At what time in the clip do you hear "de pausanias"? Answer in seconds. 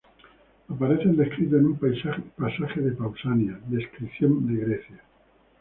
2.81-3.59